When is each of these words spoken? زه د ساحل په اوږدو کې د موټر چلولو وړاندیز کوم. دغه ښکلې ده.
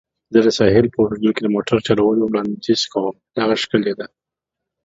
زه 0.33 0.39
د 0.45 0.47
ساحل 0.57 0.85
په 0.91 0.97
اوږدو 1.03 1.29
کې 1.35 1.41
د 1.43 1.47
موټر 1.55 1.77
چلولو 1.87 2.23
وړاندیز 2.27 2.81
کوم. 2.93 3.15
دغه 3.37 3.55
ښکلې 3.63 3.93
ده. 3.99 4.07